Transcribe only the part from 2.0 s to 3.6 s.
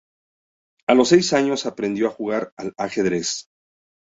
a jugar al ajedrez.